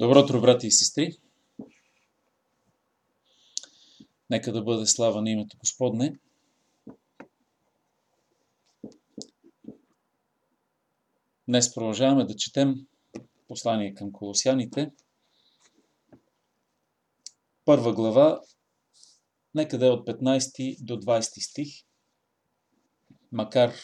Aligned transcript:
Добро 0.00 0.20
утро, 0.20 0.40
брати 0.40 0.66
и 0.66 0.70
сестри! 0.70 1.18
Нека 4.30 4.52
да 4.52 4.62
бъде 4.62 4.86
слава 4.86 5.22
на 5.22 5.30
името 5.30 5.56
Господне. 5.58 6.18
Днес 11.48 11.74
продължаваме 11.74 12.24
да 12.24 12.36
четем 12.36 12.86
послание 13.48 13.94
към 13.94 14.12
колосяните. 14.12 14.90
Първа 17.64 17.94
глава, 17.94 18.40
нека 19.54 19.78
да 19.78 19.86
е 19.86 19.90
от 19.90 20.08
15 20.08 20.84
до 20.84 20.96
20 20.96 21.50
стих. 21.50 21.68
Макар 23.32 23.74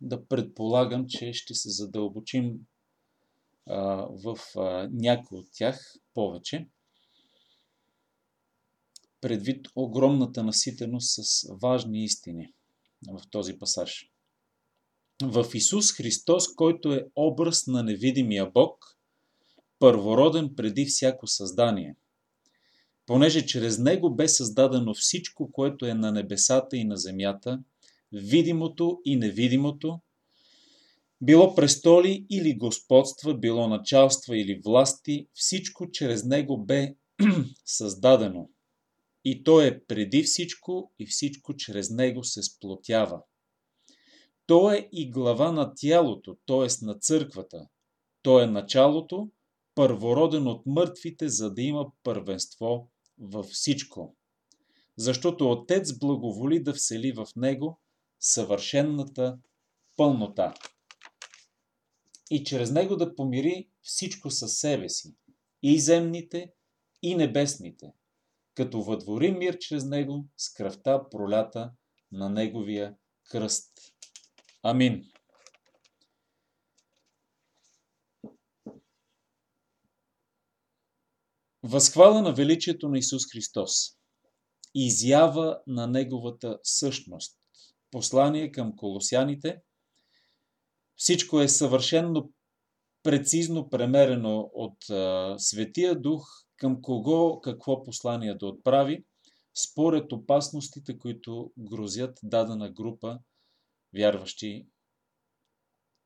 да 0.00 0.26
предполагам, 0.26 1.06
че 1.08 1.32
ще 1.32 1.54
се 1.54 1.70
задълбочим 1.70 2.66
в 3.66 4.38
някои 4.90 5.38
от 5.38 5.48
тях 5.52 5.94
повече, 6.14 6.68
предвид 9.20 9.68
огромната 9.76 10.44
наситеност 10.44 11.14
с 11.14 11.48
важни 11.62 12.04
истини 12.04 12.52
в 13.08 13.22
този 13.30 13.58
пасаж. 13.58 14.10
В 15.22 15.46
Исус 15.54 15.92
Христос, 15.92 16.54
който 16.54 16.92
е 16.92 17.06
образ 17.16 17.66
на 17.66 17.82
невидимия 17.82 18.50
Бог, 18.50 18.96
първороден 19.78 20.54
преди 20.56 20.84
всяко 20.86 21.26
създание, 21.26 21.96
понеже 23.06 23.46
чрез 23.46 23.78
Него 23.78 24.14
бе 24.14 24.28
създадено 24.28 24.94
всичко, 24.94 25.52
което 25.52 25.86
е 25.86 25.94
на 25.94 26.12
небесата 26.12 26.76
и 26.76 26.84
на 26.84 26.96
земята, 26.96 27.62
видимото 28.12 29.00
и 29.04 29.16
невидимото, 29.16 30.00
било 31.22 31.54
престоли 31.54 32.26
или 32.30 32.56
господства, 32.56 33.34
било 33.34 33.68
началства 33.68 34.38
или 34.38 34.60
власти, 34.64 35.28
всичко 35.32 35.90
чрез 35.90 36.24
него 36.24 36.64
бе 36.64 36.94
създадено. 37.64 38.50
И 39.24 39.42
то 39.42 39.60
е 39.60 39.84
преди 39.84 40.22
всичко 40.22 40.92
и 40.98 41.06
всичко 41.06 41.56
чрез 41.56 41.90
него 41.90 42.24
се 42.24 42.42
сплотява. 42.42 43.22
То 44.46 44.72
е 44.72 44.88
и 44.92 45.10
глава 45.10 45.52
на 45.52 45.72
тялото, 45.76 46.36
т.е. 46.46 46.84
на 46.84 46.94
църквата. 46.94 47.68
То 48.22 48.40
е 48.40 48.46
началото, 48.46 49.30
първороден 49.74 50.46
от 50.46 50.62
мъртвите, 50.66 51.28
за 51.28 51.54
да 51.54 51.62
има 51.62 51.86
първенство 52.02 52.90
във 53.18 53.46
всичко. 53.46 54.16
Защото 54.96 55.50
Отец 55.50 55.98
благоволи 55.98 56.62
да 56.62 56.74
всели 56.74 57.12
в 57.12 57.26
него 57.36 57.80
съвършенната 58.20 59.38
пълнота 59.96 60.54
и 62.30 62.44
чрез 62.44 62.70
него 62.70 62.96
да 62.96 63.14
помири 63.14 63.68
всичко 63.82 64.30
със 64.30 64.58
себе 64.58 64.88
си, 64.88 65.16
и 65.62 65.80
земните, 65.80 66.52
и 67.02 67.14
небесните, 67.14 67.92
като 68.54 68.82
въдвори 68.82 69.32
мир 69.32 69.58
чрез 69.58 69.84
него 69.84 70.28
с 70.36 70.52
кръвта 70.52 71.08
пролята 71.10 71.72
на 72.12 72.30
неговия 72.30 72.96
кръст. 73.30 73.72
Амин. 74.62 75.04
Възхвала 81.62 82.22
на 82.22 82.34
величието 82.34 82.88
на 82.88 82.98
Исус 82.98 83.22
Христос. 83.32 83.72
Изява 84.74 85.60
на 85.66 85.86
Неговата 85.86 86.58
същност. 86.62 87.38
Послание 87.90 88.52
към 88.52 88.76
колосяните, 88.76 89.62
всичко 90.96 91.40
е 91.40 91.48
съвършенно 91.48 92.32
прецизно 93.02 93.70
премерено 93.70 94.50
от 94.54 94.90
а, 94.90 95.34
Светия 95.38 96.00
Дух 96.00 96.28
към 96.56 96.82
кого 96.82 97.40
какво 97.40 97.84
послание 97.84 98.34
да 98.34 98.46
отправи, 98.46 99.04
според 99.54 100.12
опасностите, 100.12 100.98
които 100.98 101.52
грозят 101.58 102.18
дадена 102.22 102.70
група 102.70 103.18
вярващи. 103.96 104.66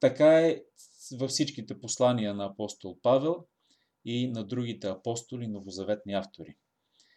Така 0.00 0.48
е 0.48 0.62
във 1.18 1.30
всичките 1.30 1.80
послания 1.80 2.34
на 2.34 2.44
апостол 2.44 2.98
Павел 3.02 3.46
и 4.04 4.28
на 4.28 4.46
другите 4.46 4.86
апостоли, 4.86 5.48
новозаветни 5.48 6.12
автори. 6.12 6.56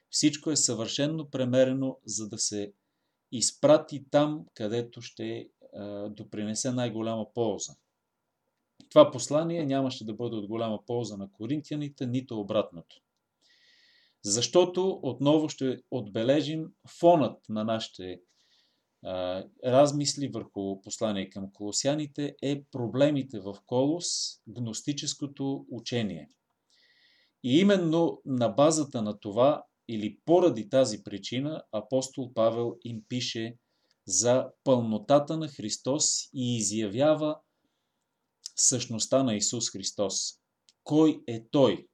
Всичко 0.10 0.52
е 0.52 0.56
съвършенно 0.56 1.30
премерено, 1.30 1.98
за 2.06 2.30
да 2.30 2.38
се 2.38 2.74
изпрати 3.32 4.06
там, 4.12 4.46
където 4.54 5.02
ще 5.02 5.50
допринесе 6.10 6.72
най-голяма 6.72 7.34
полза. 7.34 7.74
Това 8.90 9.12
послание 9.12 9.66
нямаше 9.66 10.06
да 10.06 10.14
бъде 10.14 10.36
от 10.36 10.48
голяма 10.48 10.86
полза 10.86 11.18
на 11.18 11.32
коринтияните, 11.32 12.06
нито 12.06 12.40
обратното. 12.40 13.02
Защото 14.26 15.00
отново 15.04 15.50
ще 15.50 15.78
отбележим 15.92 16.66
фонът 17.00 17.50
на 17.50 17.64
нашите 17.64 18.22
а, 19.06 19.44
размисли 19.66 20.28
върху 20.28 20.82
послание 20.82 21.30
към 21.30 21.52
колосяните 21.54 22.36
е 22.42 22.64
проблемите 22.72 23.40
в 23.40 23.56
Колос, 23.66 24.08
гностическото 24.48 25.66
учение. 25.72 26.30
И 27.44 27.60
именно 27.60 28.22
на 28.26 28.50
базата 28.50 29.02
на 29.02 29.20
това 29.20 29.64
или 29.88 30.18
поради 30.26 30.70
тази 30.70 31.04
причина 31.04 31.64
апостол 31.72 32.34
Павел 32.34 32.78
им 32.84 33.04
пише 33.10 33.58
за 34.06 34.50
пълнотата 34.64 35.38
на 35.38 35.48
Христос 35.48 36.30
и 36.34 36.58
изявява 36.58 37.40
същността 38.56 39.24
на 39.24 39.36
Исус 39.36 39.72
Христос. 39.72 40.40
Кой 40.84 41.24
е 41.28 41.48
Той? 41.52 41.88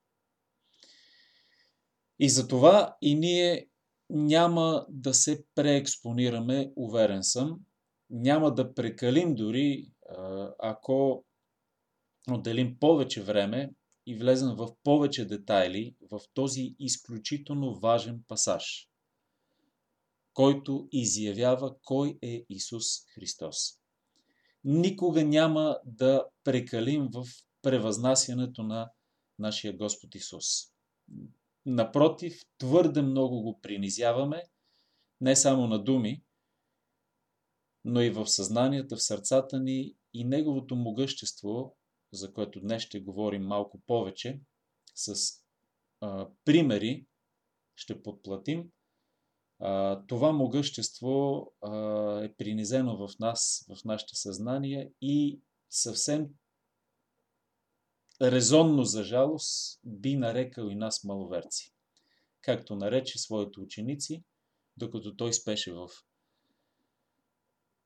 И 2.19 2.29
за 2.29 2.47
това 2.47 2.97
и 3.01 3.15
ние 3.15 3.69
няма 4.09 4.85
да 4.89 5.13
се 5.13 5.45
преекспонираме, 5.55 6.71
уверен 6.75 7.23
съм. 7.23 7.59
Няма 8.09 8.55
да 8.55 8.73
прекалим 8.73 9.35
дори, 9.35 9.91
ако 10.59 11.25
отделим 12.31 12.79
повече 12.79 13.23
време 13.23 13.71
и 14.05 14.15
влезем 14.15 14.55
в 14.55 14.75
повече 14.83 15.25
детайли 15.25 15.95
в 16.11 16.19
този 16.33 16.75
изключително 16.79 17.79
важен 17.79 18.23
пасаж 18.27 18.88
който 20.33 20.87
изявява 20.91 21.75
кой 21.83 22.19
е 22.21 22.45
Исус 22.49 22.85
Христос. 23.15 23.79
Никога 24.63 25.23
няма 25.23 25.79
да 25.85 26.25
прекалим 26.43 27.07
в 27.13 27.25
превъзнасянето 27.61 28.63
на 28.63 28.91
нашия 29.39 29.77
Господ 29.77 30.15
Исус. 30.15 30.45
Напротив, 31.65 32.41
твърде 32.57 33.01
много 33.01 33.41
го 33.41 33.61
принизяваме, 33.61 34.43
не 35.21 35.35
само 35.35 35.67
на 35.67 35.83
думи, 35.83 36.23
но 37.85 38.01
и 38.01 38.09
в 38.09 38.27
съзнанията, 38.27 38.95
в 38.95 39.03
сърцата 39.03 39.59
ни 39.59 39.95
и 40.13 40.25
Неговото 40.25 40.75
могъщество, 40.75 41.77
за 42.13 42.33
което 42.33 42.59
днес 42.59 42.83
ще 42.83 42.99
говорим 42.99 43.43
малко 43.43 43.81
повече, 43.87 44.41
с 44.95 45.33
а, 46.01 46.29
примери 46.45 47.05
ще 47.75 48.03
подплатим, 48.03 48.71
това 50.07 50.31
могъщество 50.31 51.45
е 52.23 52.33
принизено 52.33 53.07
в 53.07 53.19
нас, 53.19 53.65
в 53.69 53.85
нашите 53.85 54.15
съзнания 54.15 54.89
и 55.01 55.41
съвсем 55.69 56.29
резонно 58.21 58.83
за 58.83 59.03
жалост 59.03 59.79
би 59.85 60.15
нарекал 60.15 60.65
и 60.65 60.75
нас 60.75 61.03
маловерци. 61.03 61.73
Както 62.41 62.75
нарече 62.75 63.19
своите 63.19 63.59
ученици, 63.59 64.23
докато 64.77 65.15
той 65.15 65.33
спеше 65.33 65.73
в 65.73 65.89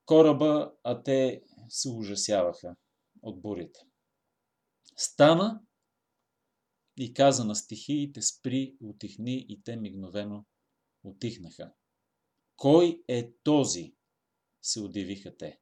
кораба, 0.05 0.73
а 0.83 1.03
те 1.03 1.41
се 1.69 1.89
ужасяваха 1.89 2.75
от 3.21 3.41
бурята. 3.41 3.79
Стана 4.95 5.61
и 6.97 7.13
каза 7.13 7.45
на 7.45 7.55
стихиите, 7.55 8.21
спри, 8.21 8.75
отихни 8.83 9.45
и 9.49 9.61
те 9.63 9.75
мигновено 9.75 10.45
отихнаха. 11.03 11.73
Кой 12.55 13.03
е 13.07 13.33
този? 13.43 13.95
се 14.61 14.81
удивиха 14.81 15.37
те. 15.37 15.59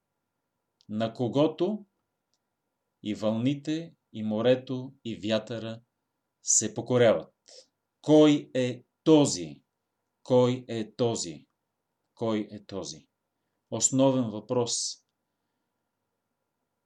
На 0.89 1.13
когото 1.13 1.85
и 3.03 3.15
вълните, 3.15 3.95
и 4.13 4.23
морето, 4.23 4.93
и 5.03 5.15
вятъра 5.15 5.81
се 6.43 6.73
покоряват. 6.73 7.33
Кой 8.01 8.51
е 8.53 8.83
този? 9.03 9.63
Кой 10.23 10.65
е 10.67 10.95
този? 10.95 11.47
Кой 12.13 12.47
е 12.51 12.65
този? 12.65 13.07
Основен 13.69 14.29
въпрос, 14.29 15.01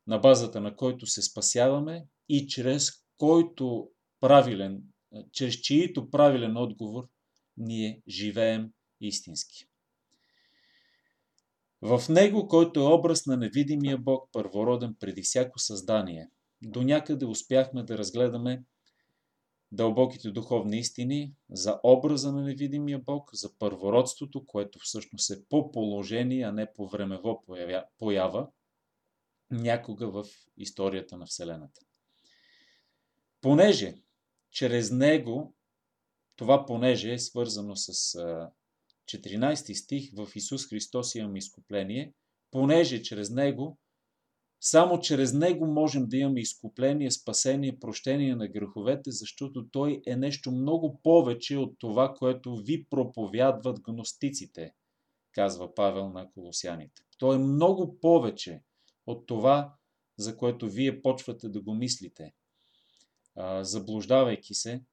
на 0.08 0.20
базата 0.20 0.62
на 0.62 0.76
който 0.76 1.06
се 1.06 1.22
спасяваме 1.22 2.08
и 2.30 2.48
чрез 2.48 2.92
който 3.18 3.92
правилен, 4.20 4.84
чрез 5.32 5.56
чието 5.56 6.10
правилен 6.10 6.58
отговор 6.58 7.10
ние 7.58 8.02
живеем 8.08 8.72
истински. 9.02 9.68
В 11.82 12.10
него, 12.10 12.48
който 12.48 12.80
е 12.80 12.94
образ 12.94 13.26
на 13.26 13.38
невидимия 13.38 13.98
Бог, 13.98 14.30
първороден 14.32 14.96
преди 15.00 15.22
всяко 15.22 15.60
създание, 15.60 16.30
до 16.62 16.84
някъде 16.84 17.26
успяхме 17.26 17.84
да 17.84 17.98
разгледаме 17.98 18.64
дълбоките 19.72 20.32
духовни 20.32 20.78
истини, 20.78 21.34
за 21.50 21.80
образа 21.84 22.32
на 22.32 22.42
невидимия 22.42 23.00
Бог, 23.00 23.30
за 23.34 23.58
първородството, 23.58 24.46
което 24.46 24.80
всъщност 24.80 25.32
е 25.32 25.46
по 25.50 25.72
положение, 25.72 26.44
а 26.44 26.52
не 26.52 26.74
по 26.74 26.88
времево 26.88 27.44
поява, 27.98 28.48
някога 29.52 30.08
в 30.08 30.26
историята 30.58 31.18
на 31.18 31.26
Вселената. 31.26 31.82
Понеже 33.42 33.96
чрез 34.52 34.92
него, 34.92 35.56
това 36.36 36.66
понеже 36.66 37.14
е 37.14 37.20
свързано 37.20 37.76
с 37.76 38.18
14 39.06 39.74
стих 39.74 40.12
в 40.14 40.28
Исус 40.36 40.70
Христос 40.70 41.16
имаме 41.16 41.38
изкупление, 41.38 42.14
понеже 42.52 43.02
чрез 43.02 43.30
него 43.30 43.78
само 44.66 45.00
чрез 45.00 45.34
него 45.34 45.66
можем 45.66 46.08
да 46.08 46.18
имаме 46.18 46.42
изкупление, 46.42 47.12
спасение, 47.12 47.80
прощение 47.80 48.36
на 48.36 48.48
греховете, 48.48 49.12
защото 49.12 49.68
той 49.72 50.02
е 50.06 50.16
нещо 50.16 50.52
много 50.52 51.00
повече 51.04 51.58
от 51.58 51.80
това, 51.80 52.14
което 52.14 52.56
ви 52.56 52.86
проповядват 52.90 53.82
гностиците, 53.82 54.74
казва 55.32 55.76
Павел 55.76 56.10
на 56.10 56.32
колосяните. 56.32 57.02
Той 57.18 57.36
е 57.36 57.40
много 57.40 58.00
повече 58.00 58.62
от 59.08 59.28
това, 59.28 59.74
за 60.18 60.38
което 60.38 60.70
вие 60.70 61.02
почвате 61.02 61.50
да 61.50 61.62
го 61.62 61.74
мислите, 61.76 62.34
заблуждавайки 63.62 64.54
се, 64.54 64.84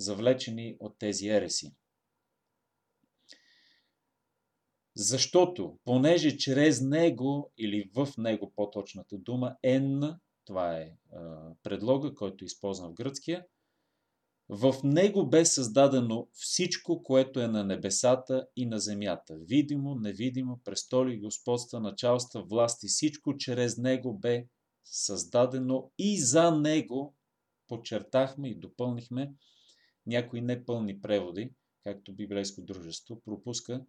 завлечени 0.00 0.76
от 0.80 0.98
тези 0.98 1.28
ереси. 1.28 1.74
Защото, 4.96 5.78
понеже 5.84 6.36
чрез 6.36 6.80
него, 6.80 7.52
или 7.58 7.90
в 7.94 8.08
него 8.18 8.52
по-точната 8.56 9.18
дума, 9.18 9.56
ен, 9.62 10.18
това 10.44 10.76
е 10.76 10.92
предлога, 11.62 12.14
който 12.14 12.44
използвам 12.44 12.90
в 12.90 12.94
гръцкия, 12.94 13.46
в 14.48 14.74
него 14.84 15.28
бе 15.28 15.44
създадено 15.44 16.28
всичко, 16.32 17.02
което 17.02 17.40
е 17.40 17.48
на 17.48 17.64
небесата 17.64 18.46
и 18.56 18.66
на 18.66 18.78
земята. 18.78 19.36
Видимо, 19.40 19.94
невидимо, 19.94 20.60
престоли, 20.64 21.20
господства, 21.20 21.80
началства, 21.80 22.42
власти, 22.42 22.86
всичко 22.88 23.36
чрез 23.36 23.78
него 23.78 24.18
бе 24.18 24.46
създадено 24.84 25.90
и 25.98 26.20
за 26.20 26.50
него 26.50 27.14
подчертахме 27.68 28.48
и 28.48 28.58
допълнихме 28.58 29.34
някои 30.10 30.40
непълни 30.40 31.00
преводи, 31.00 31.52
както 31.84 32.12
библейско 32.12 32.62
дружество 32.62 33.20
пропуска 33.20 33.84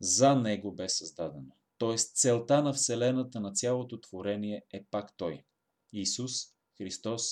за 0.00 0.34
него 0.34 0.72
бе 0.72 0.88
създадено. 0.88 1.56
Тоест 1.78 2.16
целта 2.16 2.62
на 2.62 2.72
Вселената, 2.72 3.40
на 3.40 3.52
цялото 3.52 4.00
творение 4.00 4.62
е 4.72 4.84
пак 4.90 5.16
Той. 5.16 5.44
Исус 5.92 6.32
Христос, 6.78 7.22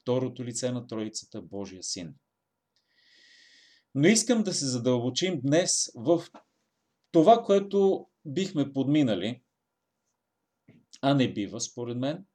второто 0.00 0.44
лице 0.44 0.72
на 0.72 0.86
Троицата, 0.86 1.42
Божия 1.42 1.82
Син. 1.82 2.14
Но 3.94 4.08
искам 4.08 4.42
да 4.42 4.52
се 4.52 4.66
задълбочим 4.66 5.40
днес 5.40 5.92
в 5.94 6.24
това, 7.12 7.42
което 7.44 8.08
бихме 8.24 8.72
подминали, 8.72 9.42
а 11.02 11.14
не 11.14 11.32
бива, 11.32 11.60
според 11.60 11.96
мен, 11.96 12.26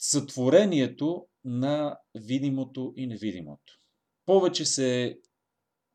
сътворението 0.00 1.26
на 1.44 1.98
видимото 2.14 2.92
и 2.96 3.06
невидимото. 3.06 3.78
Повече 4.26 4.64
се 4.64 5.18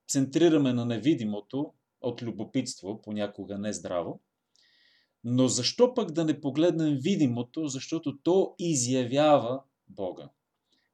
центрираме 0.07 0.73
на 0.73 0.85
невидимото 0.85 1.73
от 2.01 2.21
любопитство, 2.21 3.01
понякога 3.01 3.57
не 3.57 3.73
здраво. 3.73 4.21
Но 5.23 5.47
защо 5.47 5.93
пък 5.93 6.11
да 6.11 6.25
не 6.25 6.41
погледнем 6.41 6.97
видимото, 7.01 7.67
защото 7.67 8.17
то 8.23 8.55
изявява 8.59 9.63
Бога. 9.87 10.29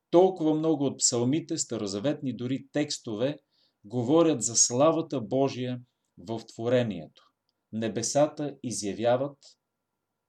Толкова 0.09 0.53
много 0.53 0.85
от 0.85 0.99
псалмите, 0.99 1.57
старозаветни 1.57 2.33
дори 2.33 2.67
текстове, 2.71 3.39
говорят 3.85 4.43
за 4.43 4.55
славата 4.55 5.21
Божия 5.21 5.81
в 6.17 6.41
творението. 6.47 7.23
Небесата 7.71 8.57
изявяват 8.63 9.37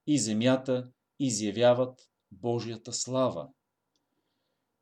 и 0.07 0.19
земята 0.19 0.91
изявяват 1.21 2.12
Божията 2.33 2.93
слава. 2.93 3.49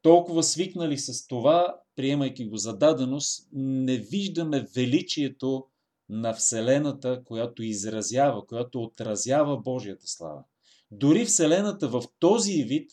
Толкова 0.02 0.42
свикнали 0.42 0.98
с 0.98 1.26
това, 1.26 1.80
приемайки 1.96 2.48
го 2.48 2.56
за 2.56 2.76
даденост, 2.76 3.48
не 3.52 3.96
виждаме 3.96 4.66
величието 4.76 5.66
на 6.08 6.32
Вселената, 6.32 7.22
която 7.24 7.62
изразява, 7.62 8.46
която 8.46 8.82
отразява 8.82 9.58
Божията 9.58 10.06
слава. 10.06 10.44
Дори 10.90 11.24
Вселената 11.24 11.88
в 11.88 12.02
този 12.18 12.64
вид, 12.64 12.90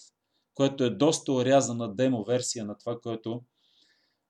което 0.53 0.83
е 0.83 0.89
доста 0.89 1.33
орязана 1.33 1.95
демоверсия 1.95 2.65
на 2.65 2.77
това, 2.77 2.99
което 2.99 3.43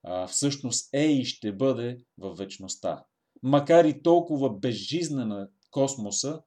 а, 0.03 0.27
всъщност 0.27 0.89
е 0.93 1.05
и 1.05 1.25
ще 1.25 1.51
бъде 1.51 1.97
в 2.17 2.35
вечността. 2.35 3.03
Макар 3.43 3.85
и 3.85 4.01
толкова 4.01 4.49
безжизнена 4.59 5.49
космоса, 5.71 6.41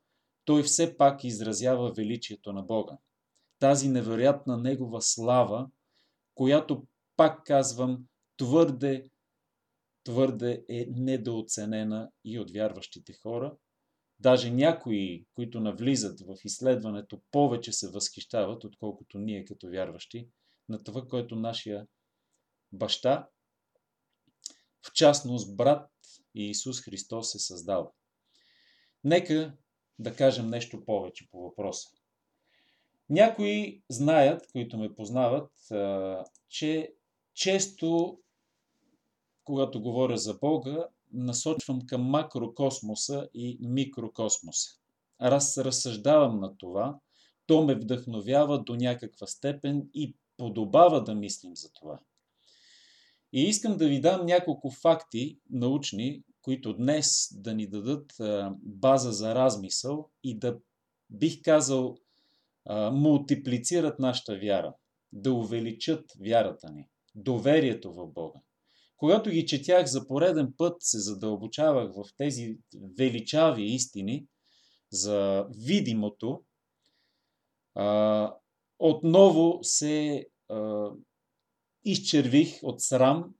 той 0.44 0.62
все 0.62 0.96
пак 0.96 1.24
изразява 1.24 1.92
величието 1.92 2.52
на 2.52 2.62
Бога. 2.62 2.98
Тази 3.60 3.88
невероятна 3.88 4.58
Негова 4.58 5.02
слава, 5.02 5.70
която, 6.34 6.86
пак 7.16 7.44
казвам, 7.44 8.06
твърде, 8.36 9.10
твърде 10.04 10.64
е 10.68 10.86
недооценена 10.90 12.10
и 12.24 12.38
от 12.38 12.50
вярващите 12.50 13.12
хора. 13.12 13.56
Даже 14.18 14.50
някои, 14.50 15.26
които 15.34 15.60
навлизат 15.60 16.20
в 16.20 16.36
изследването, 16.44 17.22
повече 17.30 17.72
се 17.72 17.90
възхищават, 17.90 18.64
отколкото 18.64 19.18
ние 19.18 19.44
като 19.44 19.68
вярващи, 19.70 20.28
на 20.68 20.84
това, 20.84 21.06
което 21.08 21.36
нашия 21.36 21.86
баща, 22.72 23.28
в 24.86 24.92
частност 24.92 25.56
брат 25.56 25.90
и 26.34 26.50
Исус 26.50 26.80
Христос 26.80 27.34
е 27.34 27.38
създал. 27.38 27.94
Нека 29.04 29.56
да 29.98 30.16
кажем 30.16 30.48
нещо 30.48 30.84
повече 30.84 31.28
по 31.30 31.42
въпроса. 31.42 31.88
Някои 33.10 33.82
знаят, 33.88 34.52
които 34.52 34.78
ме 34.78 34.94
познават, 34.94 35.50
че 36.48 36.94
често 37.34 38.18
когато 39.44 39.82
говоря 39.82 40.16
за 40.16 40.34
Бога, 40.34 40.86
насочвам 41.12 41.86
към 41.86 42.02
макрокосмоса 42.02 43.28
и 43.34 43.58
микрокосмоса. 43.60 44.70
Аз 45.18 45.58
разсъждавам 45.58 46.40
на 46.40 46.56
това, 46.56 46.98
то 47.46 47.64
ме 47.64 47.74
вдъхновява 47.74 48.62
до 48.62 48.76
някаква 48.76 49.26
степен 49.26 49.90
и 49.94 50.14
подобава 50.36 51.04
да 51.04 51.14
мислим 51.14 51.56
за 51.56 51.72
това. 51.72 51.98
И 53.32 53.42
искам 53.42 53.76
да 53.76 53.88
ви 53.88 54.00
дам 54.00 54.26
няколко 54.26 54.70
факти 54.70 55.38
научни, 55.50 56.23
които 56.42 56.76
днес 56.76 57.28
да 57.35 57.54
ни 57.54 57.66
дадат 57.66 58.12
база 58.62 59.12
за 59.12 59.35
размисъл 59.35 60.08
и 60.25 60.38
да, 60.38 60.58
бих 61.11 61.42
казал, 61.42 61.96
мултиплицират 62.93 63.99
нашата 63.99 64.38
вяра, 64.38 64.75
да 65.12 65.33
увеличат 65.33 66.12
вярата 66.21 66.73
ни, 66.73 66.88
доверието 67.14 67.93
в 67.93 68.07
Бога. 68.07 68.40
Когато 68.97 69.31
ги 69.31 69.47
четях 69.47 69.87
за 69.87 70.07
пореден 70.07 70.55
път, 70.57 70.76
се 70.81 70.99
задълбочавах 70.99 71.93
в 71.95 72.05
тези 72.17 72.59
величави 72.99 73.62
истини 73.62 74.26
за 74.93 75.47
видимото, 75.59 76.43
а, 77.75 78.35
отново 78.79 79.59
се 79.62 80.26
а, 80.49 80.88
изчервих 81.85 82.59
от 82.62 82.81
срам 82.81 83.35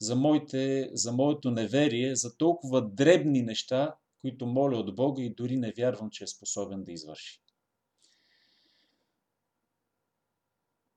за, 0.00 0.16
моите, 0.16 0.90
за 0.92 1.12
моето 1.12 1.50
неверие, 1.50 2.16
за 2.16 2.36
толкова 2.36 2.88
дребни 2.90 3.42
неща, 3.42 3.94
които 4.20 4.46
моля 4.46 4.76
от 4.76 4.94
Бога 4.94 5.22
и 5.22 5.34
дори 5.34 5.56
не 5.56 5.72
вярвам, 5.72 6.10
че 6.10 6.24
е 6.24 6.26
способен 6.26 6.84
да 6.84 6.92
извърши. 6.92 7.41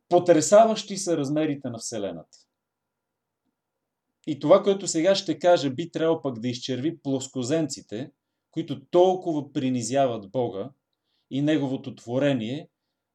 Потресаващи 0.10 0.98
са 0.98 1.18
размерите 1.18 1.70
на 1.70 1.78
Вселената. 1.78 2.38
И 4.28 4.40
това, 4.40 4.64
което 4.64 4.88
сега 4.88 5.16
ще 5.16 5.40
кажа, 5.40 5.70
би 5.70 5.92
трябвало 5.92 6.22
пък 6.22 6.40
да 6.40 6.48
изчерви 6.48 7.00
плоскозенците, 7.00 8.12
които 8.52 8.86
толкова 8.86 9.54
принизяват 9.54 10.32
Бога 10.32 10.70
и 11.32 11.42
Неговото 11.42 11.96
творение, 11.96 12.70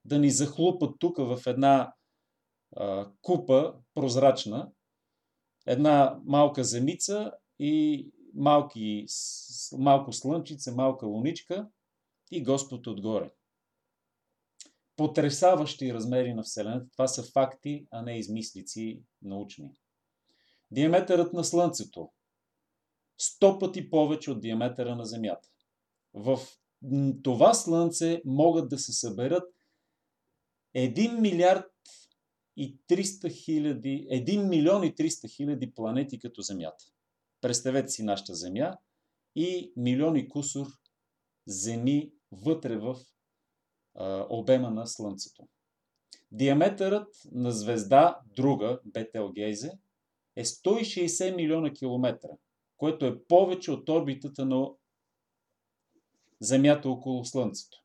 да 0.04 0.18
ни 0.18 0.30
захлупат 0.30 0.94
тук 0.98 1.16
в 1.16 1.42
една 1.46 1.94
а, 2.76 3.10
купа 3.22 3.74
прозрачна, 3.94 4.70
една 5.66 6.20
малка 6.24 6.64
земица 6.64 7.32
и 7.58 8.06
малки, 8.34 9.06
малко 9.78 10.12
слънчице, 10.12 10.72
малка 10.72 11.06
луничка 11.06 11.68
и 12.30 12.42
Господ 12.42 12.86
отгоре. 12.86 13.30
Потресаващи 15.00 15.94
размери 15.94 16.34
на 16.34 16.42
Вселената. 16.42 16.86
Това 16.92 17.08
са 17.08 17.22
факти, 17.22 17.86
а 17.90 18.02
не 18.02 18.18
измислици 18.18 19.02
научни. 19.22 19.72
Диаметърът 20.70 21.32
на 21.32 21.44
Слънцето 21.44 22.10
100 23.20 23.60
пъти 23.60 23.90
повече 23.90 24.30
от 24.30 24.40
диаметъра 24.40 24.96
на 24.96 25.04
Земята. 25.04 25.48
В 26.14 26.38
това 27.22 27.54
Слънце 27.54 28.22
могат 28.24 28.68
да 28.68 28.78
се 28.78 28.92
съберат 28.92 29.48
1 30.76 31.20
милиард 31.20 31.72
и 32.56 32.78
300 32.88 33.44
хиляди, 33.44 34.06
1 34.10 34.48
милион 34.48 34.84
и 34.84 34.94
300 34.94 35.36
хиляди 35.36 35.74
планети 35.74 36.18
като 36.18 36.42
Земята. 36.42 36.84
Представете 37.40 37.88
си 37.88 38.02
нашата 38.02 38.34
Земя 38.34 38.76
и 39.34 39.72
милиони 39.76 40.28
кусор 40.28 40.66
Земи 41.46 42.12
вътре 42.32 42.76
в 42.76 42.96
обема 44.28 44.70
на 44.70 44.86
Слънцето. 44.86 45.48
Диаметърът 46.32 47.14
на 47.32 47.52
звезда, 47.52 48.20
друга, 48.36 48.80
Бетелгейзе, 48.84 49.78
е 50.36 50.44
160 50.44 51.36
милиона 51.36 51.72
километра, 51.72 52.28
което 52.76 53.06
е 53.06 53.24
повече 53.24 53.70
от 53.70 53.88
орбитата 53.88 54.44
на 54.46 54.68
Земята 56.40 56.90
около 56.90 57.24
Слънцето. 57.24 57.82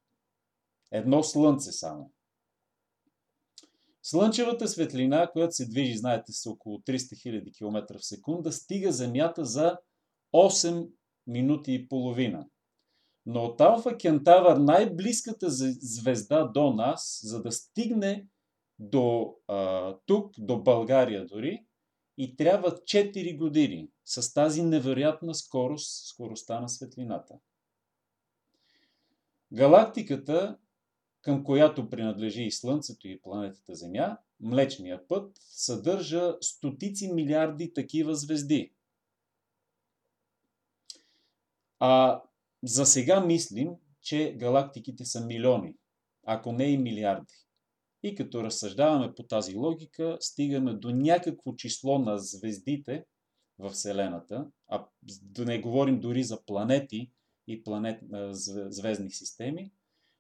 Едно 0.91 1.23
Слънце 1.23 1.71
само. 1.71 2.11
Слънчевата 4.03 4.67
светлина, 4.67 5.31
която 5.31 5.55
се 5.55 5.65
движи, 5.65 5.97
знаете, 5.97 6.31
с 6.31 6.45
около 6.45 6.77
300 6.77 6.97
000 6.97 7.57
км 7.57 7.97
в 7.97 8.05
секунда, 8.05 8.51
стига 8.51 8.91
Земята 8.91 9.45
за 9.45 9.77
8 10.33 10.89
минути 11.27 11.73
и 11.73 11.87
половина. 11.87 12.47
Но 13.25 13.43
от 13.43 13.61
Алфа 13.61 13.97
Кентавър, 13.97 14.57
най-близката 14.57 15.49
звезда 15.49 16.43
до 16.43 16.73
нас, 16.73 17.19
за 17.23 17.41
да 17.41 17.51
стигне 17.51 18.27
до 18.79 19.35
а, 19.47 19.93
тук, 20.05 20.33
до 20.37 20.63
България 20.63 21.25
дори, 21.25 21.65
и 22.17 22.35
трябва 22.35 22.71
4 22.71 23.37
години 23.37 23.89
с 24.05 24.33
тази 24.33 24.63
невероятна 24.63 25.35
скорост, 25.35 26.07
скоростта 26.07 26.59
на 26.59 26.69
светлината. 26.69 27.35
Галактиката, 29.53 30.57
към 31.21 31.43
която 31.43 31.89
принадлежи 31.89 32.43
и 32.43 32.51
Слънцето 32.51 33.07
и 33.07 33.21
планетата 33.21 33.75
Земя, 33.75 34.17
Млечния 34.39 35.07
път, 35.07 35.37
съдържа 35.39 36.35
стотици 36.41 37.13
милиарди 37.13 37.73
такива 37.73 38.15
звезди. 38.15 38.73
А 41.79 42.21
за 42.65 42.85
сега 42.85 43.25
мислим, 43.25 43.69
че 44.01 44.35
галактиките 44.37 45.05
са 45.05 45.25
милиони, 45.25 45.75
ако 46.25 46.51
не 46.51 46.71
и 46.71 46.77
милиарди. 46.77 47.33
И 48.03 48.15
като 48.15 48.43
разсъждаваме 48.43 49.13
по 49.15 49.23
тази 49.23 49.55
логика, 49.55 50.17
стигаме 50.19 50.73
до 50.73 50.91
някакво 50.91 51.55
число 51.55 51.99
на 51.99 52.19
звездите 52.19 53.05
в 53.59 53.69
Вселената, 53.69 54.47
а 54.67 54.85
да 55.21 55.45
не 55.45 55.61
говорим 55.61 55.99
дори 55.99 56.23
за 56.23 56.45
планети 56.45 57.11
и 57.47 57.63
планет, 57.63 58.01
звездни 58.69 59.11
системи, 59.11 59.71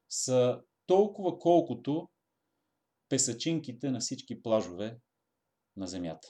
са 0.09 0.61
толкова 0.85 1.39
колкото 1.39 2.09
песачинките 3.09 3.91
на 3.91 3.99
всички 3.99 4.41
плажове 4.41 4.99
на 5.77 5.87
Земята. 5.87 6.27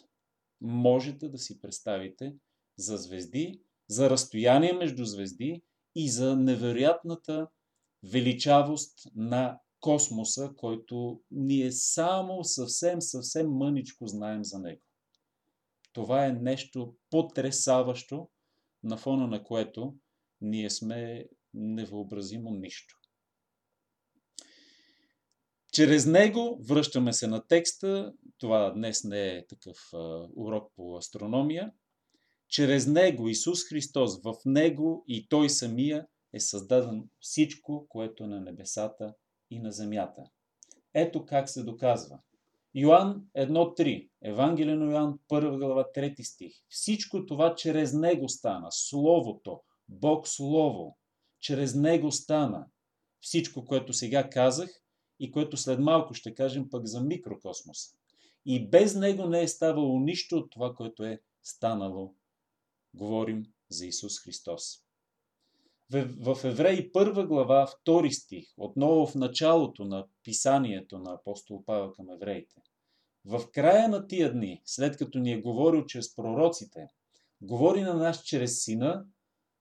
Можете 0.62 1.30
да 1.30 1.38
си 1.38 1.62
представите 1.62 2.36
за 2.78 2.98
звезди, 2.98 3.62
за 3.88 4.10
разстояние 4.10 4.74
между 4.74 5.06
звезди 5.06 5.62
и 5.96 6.10
за 6.10 6.36
невероятната 6.36 7.48
величавост 8.04 9.00
на 9.16 9.60
космоса, 9.80 10.54
който 10.58 11.22
ние 11.32 11.72
само 11.72 12.44
съвсем, 12.44 13.02
съвсем 13.02 13.52
мъничко 13.52 14.08
знаем 14.08 14.44
за 14.44 14.60
него. 14.60 14.82
Това 15.94 16.26
е 16.26 16.32
нещо 16.32 16.96
потресаващо, 17.10 18.30
на 18.84 18.98
фона 18.98 19.28
на 19.28 19.44
което 19.44 19.96
ние 20.42 20.70
сме 20.70 21.26
невъобразимо 21.54 22.52
нищо. 22.54 22.96
Чрез 25.74 26.06
него 26.06 26.60
връщаме 26.68 27.14
се 27.14 27.28
на 27.28 27.48
текста. 27.48 28.14
Това 28.38 28.72
днес 28.72 29.04
не 29.04 29.28
е 29.28 29.48
такъв 29.48 29.90
урок 30.36 30.72
по 30.76 30.98
астрономия. 30.98 31.74
Чрез 32.56 32.88
него 32.88 33.30
Исус 33.30 33.64
Христос, 33.70 34.22
в 34.22 34.36
него 34.46 35.04
и 35.08 35.28
Той 35.28 35.50
самия 35.50 36.08
е 36.34 36.40
създаден 36.40 37.10
всичко, 37.20 37.86
което 37.90 38.24
е 38.24 38.28
на 38.28 38.42
небесата 38.42 39.14
и 39.50 39.60
на 39.60 39.72
земята. 39.72 40.24
Ето 40.94 41.26
как 41.26 41.50
се 41.50 41.64
доказва. 41.64 42.20
Йоанн 42.76 43.26
1.3, 43.38 44.10
Евангелие 44.22 44.76
на 44.76 44.92
Йоанн 44.92 45.20
1 45.32 45.58
глава 45.58 45.86
3 45.96 46.24
стих. 46.24 46.54
Всичко 46.70 47.26
това 47.26 47.56
чрез 47.56 47.94
Него 47.94 48.30
стана. 48.30 48.68
Словото, 48.72 49.62
Бог 49.90 50.28
Слово, 50.28 50.98
чрез 51.40 51.76
Него 51.76 52.12
стана. 52.12 52.66
Всичко, 53.22 53.66
което 53.66 53.94
сега 53.94 54.30
казах 54.30 54.70
и 55.20 55.32
което 55.32 55.58
след 55.58 55.80
малко 55.80 56.14
ще 56.14 56.36
кажем 56.36 56.70
пък 56.70 56.86
за 56.86 57.02
микрокосмоса. 57.02 57.98
И 58.46 58.70
без 58.70 58.96
Него 58.96 59.26
не 59.26 59.42
е 59.42 59.48
ставало 59.48 60.00
нищо 60.00 60.38
от 60.38 60.52
това, 60.52 60.74
което 60.74 61.04
е 61.04 61.20
станало. 61.44 62.14
Говорим 62.96 63.46
за 63.70 63.86
Исус 63.86 64.20
Христос. 64.24 64.64
В 65.92 66.38
Евреи 66.44 66.92
1 66.92 67.28
глава, 67.28 67.68
2 67.88 68.10
стих, 68.10 68.54
отново 68.58 69.08
в 69.08 69.16
началото 69.16 69.86
на 69.86 70.08
писанието 70.24 71.00
на 71.00 71.14
апостол 71.14 71.64
Павел 71.66 71.92
към 71.92 72.10
евреите. 72.10 72.62
В 73.26 73.52
края 73.52 73.90
на 73.90 74.08
тия 74.08 74.34
дни, 74.34 74.62
след 74.66 74.98
като 74.98 75.20
ни 75.20 75.32
е 75.32 75.42
говорил 75.42 75.86
чрез 75.86 76.16
пророците, 76.16 76.88
говори 77.42 77.82
на 77.82 77.94
нас 77.94 78.24
чрез 78.24 78.64
сина, 78.64 79.06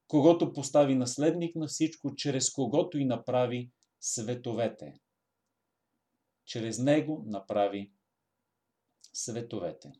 когато 0.09 0.53
постави 0.53 0.95
наследник 0.95 1.57
на 1.57 1.67
всичко, 1.67 2.15
чрез 2.17 2.53
когото 2.53 2.99
и 2.99 3.05
направи 3.05 3.71
световете. 4.01 4.95
Чрез 6.47 6.79
него 6.79 7.25
направи 7.27 7.93
световете. 9.13 9.93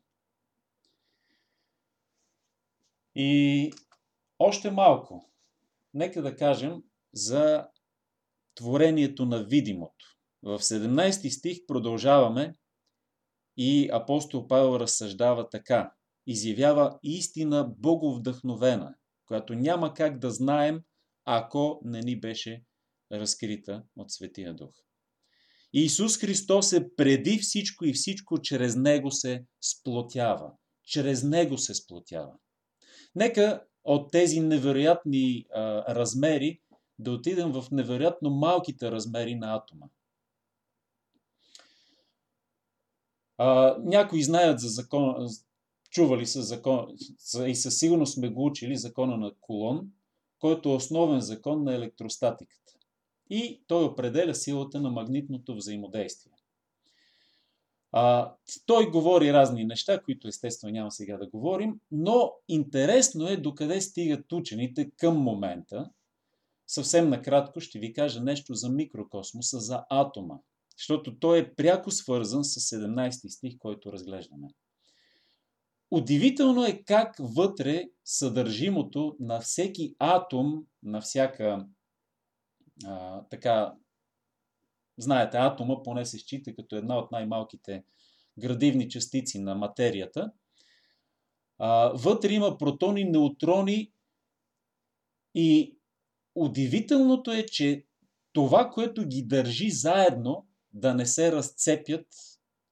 И 3.15 3.71
още 4.39 4.71
малко 4.71 5.31
нека 5.93 6.21
да 6.21 6.35
кажем 6.35 6.83
за 7.13 7.67
творението 8.55 9.25
на 9.25 9.43
видимото. 9.43 10.17
В 10.43 10.59
17 10.59 11.29
стих 11.29 11.57
продължаваме 11.67 12.53
и 13.57 13.89
апостол 13.93 14.47
Павел 14.47 14.79
разсъждава 14.79 15.49
така. 15.49 15.91
Изявява 16.27 16.99
истина 17.03 17.73
боговдъхновена, 17.77 18.95
която 19.25 19.53
няма 19.53 19.93
как 19.93 20.19
да 20.19 20.31
знаем, 20.31 20.81
ако 21.25 21.81
не 21.83 22.01
ни 22.01 22.19
беше 22.19 22.63
разкрита 23.11 23.83
от 23.95 24.11
Светия 24.11 24.53
Дух. 24.53 24.73
Исус 25.73 26.17
Христос 26.17 26.73
е 26.73 26.95
преди 26.95 27.37
всичко 27.37 27.85
и 27.85 27.93
всичко 27.93 28.41
чрез 28.41 28.75
Него 28.75 29.11
се 29.11 29.45
сплотява. 29.61 30.51
Чрез 30.83 31.23
Него 31.23 31.57
се 31.57 31.73
сплотява. 31.73 32.33
Нека 33.15 33.63
от 33.83 34.11
тези 34.11 34.39
невероятни 34.39 35.45
а, 35.53 35.95
размери 35.95 36.61
да 36.99 37.11
отидем 37.11 37.51
в 37.51 37.65
невероятно 37.71 38.29
малките 38.29 38.91
размери 38.91 39.35
на 39.35 39.55
атома. 39.55 39.85
А, 43.37 43.77
някои 43.79 44.23
знаят 44.23 44.59
за 44.59 44.67
закон, 44.67 45.27
чували 45.89 46.25
са 46.25 46.41
закон, 46.41 46.87
и 47.47 47.55
със 47.55 47.79
сигурност 47.79 48.13
сме 48.13 48.29
го 48.29 48.45
учили 48.45 48.75
закона 48.75 49.17
на 49.17 49.31
Колон, 49.41 49.91
който 50.39 50.69
е 50.69 50.75
основен 50.75 51.21
закон 51.21 51.63
на 51.63 51.75
електростатиката. 51.75 52.73
И 53.29 53.63
той 53.67 53.83
определя 53.83 54.35
силата 54.35 54.81
на 54.81 54.89
магнитното 54.89 55.55
взаимодействие. 55.55 56.34
А, 57.97 58.35
той 58.65 58.91
говори 58.91 59.33
разни 59.33 59.65
неща, 59.65 60.01
които 60.01 60.27
естествено 60.27 60.73
няма 60.73 60.91
сега 60.91 61.17
да 61.17 61.27
говорим, 61.27 61.79
но 61.91 62.31
интересно 62.47 63.27
е 63.27 63.37
докъде 63.37 63.81
стигат 63.81 64.31
учените 64.31 64.91
към 64.97 65.17
момента. 65.17 65.89
Съвсем 66.67 67.09
накратко 67.09 67.59
ще 67.59 67.79
ви 67.79 67.93
кажа 67.93 68.23
нещо 68.23 68.53
за 68.53 68.69
микрокосмоса, 68.69 69.59
за 69.59 69.85
атома, 69.89 70.35
защото 70.77 71.19
той 71.19 71.39
е 71.39 71.53
пряко 71.55 71.91
свързан 71.91 72.43
с 72.43 72.75
17 72.75 73.27
стих, 73.27 73.57
който 73.57 73.91
разглеждаме. 73.91 74.47
Удивително 75.91 76.65
е 76.65 76.83
как 76.85 77.15
вътре 77.19 77.83
съдържимото 78.05 79.15
на 79.19 79.39
всеки 79.39 79.95
атом, 79.99 80.65
на 80.83 81.01
всяка 81.01 81.67
а, 82.85 83.21
така 83.29 83.73
Знаете, 84.97 85.37
атома 85.37 85.83
поне 85.83 86.05
се 86.05 86.17
счита 86.17 86.55
като 86.55 86.75
една 86.75 86.97
от 86.97 87.11
най-малките 87.11 87.83
градивни 88.39 88.89
частици 88.89 89.39
на 89.39 89.55
материята. 89.55 90.31
А, 91.57 91.91
вътре 91.95 92.33
има 92.33 92.57
протони, 92.57 93.03
неутрони 93.03 93.91
и 95.35 95.77
удивителното 96.35 97.31
е, 97.31 97.45
че 97.45 97.85
това, 98.33 98.69
което 98.69 99.07
ги 99.07 99.23
държи 99.23 99.69
заедно, 99.69 100.47
да 100.73 100.93
не 100.93 101.05
се 101.05 101.31
разцепят, 101.31 102.07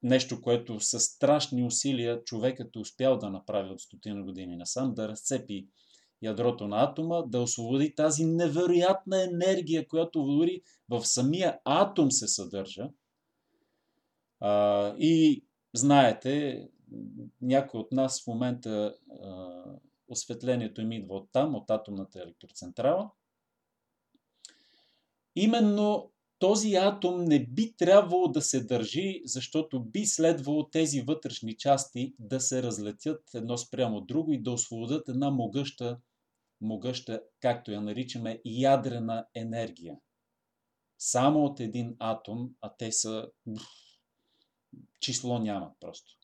нещо, 0.04 0.42
което 0.42 0.80
с 0.80 1.00
страшни 1.00 1.64
усилия 1.64 2.24
човекът 2.24 2.76
е 2.76 2.80
успял 2.80 3.18
да 3.18 3.30
направи 3.30 3.70
от 3.70 3.82
стотина 3.82 4.24
години 4.24 4.56
насам, 4.56 4.94
да 4.94 5.08
разцепи 5.08 5.68
ядрото 6.24 6.68
на 6.68 6.84
атома, 6.84 7.22
да 7.22 7.42
освободи 7.42 7.96
тази 7.96 8.26
невероятна 8.26 9.24
енергия, 9.24 9.88
която 9.88 10.24
дори 10.24 10.62
в 10.90 11.06
самия 11.06 11.60
атом 11.66 12.12
се 12.12 12.28
съдържа. 12.28 12.90
А, 14.40 14.96
и 14.98 15.46
знаете, 15.74 16.64
някой 17.42 17.80
от 17.80 17.92
нас 17.92 18.24
в 18.24 18.28
момента 18.28 18.96
осветлението 20.08 20.82
им 20.82 20.92
идва 20.92 21.16
от 21.16 21.30
там, 21.32 21.56
от 21.56 21.70
атомната 21.70 22.20
електроцентрала. 22.20 23.12
Именно 25.36 26.12
този 26.40 26.76
атом 26.76 27.24
не 27.24 27.46
би 27.46 27.76
трябвало 27.78 28.28
да 28.28 28.42
се 28.42 28.64
държи, 28.64 29.22
защото 29.26 29.84
би 29.84 30.06
следвало 30.06 30.70
тези 30.70 31.02
вътрешни 31.02 31.58
части 31.58 32.16
да 32.20 32.40
се 32.40 32.64
разлетят 32.64 33.22
едно 33.34 33.58
спрямо 33.58 34.02
друго 34.02 34.32
и 34.32 34.42
да 34.42 34.52
освободят 34.52 35.10
една 35.10 35.32
могъща, 35.32 35.98
могъща, 36.64 37.24
както 37.40 37.72
я 37.72 37.82
наричаме, 37.82 38.42
ядрена 38.46 39.28
енергия. 39.36 39.98
Само 40.98 41.46
от 41.46 41.60
един 41.60 41.96
атом, 42.00 42.50
а 42.62 42.76
те 42.78 42.92
са... 42.92 43.32
число 45.00 45.40
нямат 45.40 45.74
просто. 45.80 46.18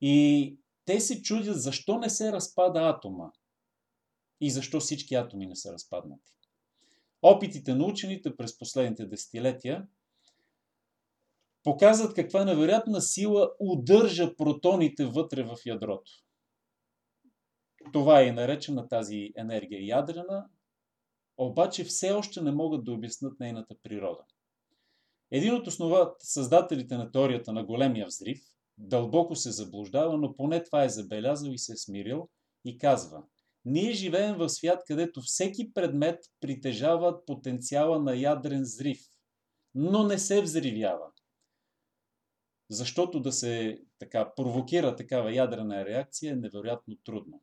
И 0.00 0.56
те 0.84 1.00
се 1.00 1.22
чудят 1.22 1.62
защо 1.62 1.98
не 1.98 2.10
се 2.10 2.32
разпада 2.32 2.80
атома 2.80 3.30
и 4.40 4.50
защо 4.50 4.80
всички 4.80 5.14
атоми 5.14 5.46
не 5.46 5.56
са 5.56 5.72
разпаднати. 5.72 6.32
Опитите 7.22 7.74
на 7.74 7.84
учените 7.84 8.36
през 8.36 8.58
последните 8.58 9.06
десетилетия 9.06 9.88
показват 11.62 12.14
каква 12.14 12.44
невероятна 12.44 13.00
сила 13.00 13.50
удържа 13.60 14.36
протоните 14.36 15.06
вътре 15.06 15.42
в 15.42 15.56
ядрото. 15.66 16.12
Това 17.92 18.22
е 18.22 18.32
наречена 18.32 18.88
тази 18.88 19.32
енергия 19.36 19.86
ядрена, 19.86 20.46
обаче 21.36 21.84
все 21.84 22.12
още 22.12 22.42
не 22.42 22.52
могат 22.52 22.84
да 22.84 22.92
обяснат 22.92 23.40
нейната 23.40 23.74
природа. 23.82 24.24
Един 25.30 25.54
от 25.54 25.66
основа, 25.66 26.14
създателите 26.18 26.96
на 26.96 27.12
теорията 27.12 27.52
на 27.52 27.64
големия 27.64 28.06
взрив 28.06 28.52
дълбоко 28.78 29.36
се 29.36 29.50
заблуждава, 29.50 30.16
но 30.16 30.36
поне 30.36 30.62
това 30.62 30.84
е 30.84 30.88
забелязал 30.88 31.50
и 31.50 31.58
се 31.58 31.72
е 31.72 31.76
смирил 31.76 32.28
и 32.64 32.78
казва 32.78 33.22
Ние 33.64 33.92
живеем 33.92 34.36
в 34.36 34.48
свят, 34.48 34.82
където 34.86 35.20
всеки 35.20 35.72
предмет 35.74 36.24
притежава 36.40 37.24
потенциала 37.24 38.02
на 38.02 38.16
ядрен 38.16 38.62
взрив, 38.62 39.00
но 39.74 40.06
не 40.06 40.18
се 40.18 40.42
взривява. 40.42 41.06
Защото 42.70 43.20
да 43.20 43.32
се 43.32 43.82
така 43.98 44.32
провокира 44.36 44.96
такава 44.96 45.34
ядрена 45.34 45.84
реакция 45.84 46.32
е 46.32 46.36
невероятно 46.36 46.96
трудно. 47.04 47.40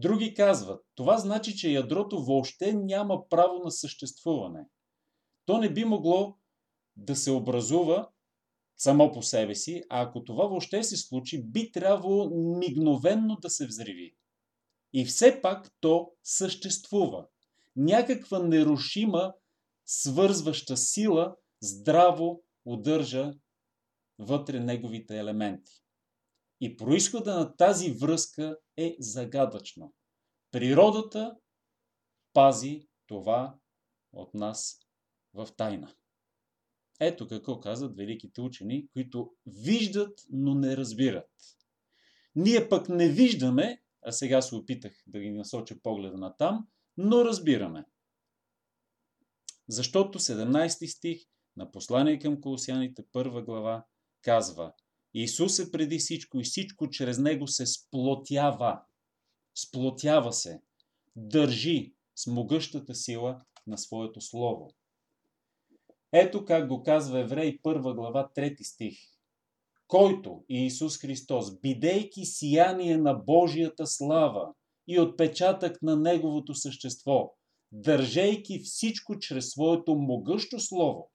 Други 0.00 0.34
казват, 0.34 0.84
това 0.94 1.18
значи, 1.18 1.56
че 1.56 1.70
ядрото 1.70 2.24
въобще 2.24 2.72
няма 2.72 3.28
право 3.28 3.58
на 3.64 3.70
съществуване. 3.70 4.68
То 5.46 5.58
не 5.58 5.72
би 5.72 5.84
могло 5.84 6.36
да 6.96 7.16
се 7.16 7.30
образува 7.30 8.08
само 8.76 9.12
по 9.12 9.22
себе 9.22 9.54
си, 9.54 9.82
а 9.90 10.02
ако 10.02 10.24
това 10.24 10.46
въобще 10.46 10.82
се 10.82 10.96
случи, 10.96 11.44
би 11.44 11.72
трябвало 11.72 12.30
мигновенно 12.58 13.36
да 13.36 13.50
се 13.50 13.66
взриви. 13.66 14.14
И 14.92 15.04
все 15.04 15.40
пак 15.42 15.70
то 15.80 16.12
съществува. 16.22 17.26
Някаква 17.76 18.38
нерушима, 18.38 19.34
свързваща 19.86 20.76
сила 20.76 21.36
здраво 21.60 22.42
удържа 22.64 23.32
вътре 24.18 24.60
неговите 24.60 25.18
елементи. 25.18 25.72
И 26.60 26.76
происхода 26.76 27.34
на 27.34 27.56
тази 27.56 27.92
връзка 27.92 28.56
е 28.76 28.96
загадъчно. 28.98 29.94
Природата 30.50 31.36
пази 32.32 32.88
това 33.06 33.58
от 34.12 34.34
нас 34.34 34.80
в 35.34 35.48
тайна. 35.56 35.94
Ето 37.00 37.28
какво 37.28 37.60
казват 37.60 37.96
великите 37.96 38.40
учени, 38.40 38.88
които 38.92 39.32
виждат, 39.46 40.20
но 40.30 40.54
не 40.54 40.76
разбират. 40.76 41.30
Ние 42.34 42.68
пък 42.68 42.88
не 42.88 43.08
виждаме, 43.08 43.82
а 44.02 44.12
сега 44.12 44.42
се 44.42 44.54
опитах 44.54 45.02
да 45.06 45.20
ги 45.20 45.30
насоча 45.30 45.76
погледа 45.82 46.18
на 46.18 46.36
там, 46.36 46.68
но 46.96 47.24
разбираме. 47.24 47.84
Защото 49.68 50.18
17 50.18 50.96
стих 50.96 51.22
на 51.56 51.70
послание 51.70 52.18
към 52.18 52.40
колосяните, 52.40 53.04
първа 53.12 53.42
глава, 53.42 53.84
казва 54.22 54.72
Исус 55.14 55.58
е 55.58 55.70
преди 55.70 55.98
всичко 55.98 56.40
и 56.40 56.44
всичко 56.44 56.90
чрез 56.90 57.18
Него 57.18 57.46
се 57.46 57.66
сплотява. 57.66 58.82
Сплотява 59.54 60.32
се. 60.32 60.62
Държи 61.16 61.94
с 62.16 62.26
могъщата 62.26 62.94
сила 62.94 63.40
на 63.66 63.78
своето 63.78 64.20
Слово. 64.20 64.70
Ето 66.12 66.44
как 66.44 66.68
го 66.68 66.82
казва 66.82 67.20
Еврей 67.20 67.58
1 67.58 67.94
глава 67.94 68.30
3 68.36 68.62
стих. 68.62 68.98
Който 69.86 70.44
Иисус 70.48 70.98
Христос, 70.98 71.60
бидейки 71.60 72.24
сияние 72.24 72.96
на 72.96 73.14
Божията 73.14 73.86
слава 73.86 74.54
и 74.88 75.00
отпечатък 75.00 75.82
на 75.82 75.96
Неговото 75.96 76.54
същество, 76.54 77.34
държейки 77.72 78.58
всичко 78.58 79.18
чрез 79.18 79.50
своето 79.50 79.94
могъщо 79.94 80.60
слово, 80.60 81.10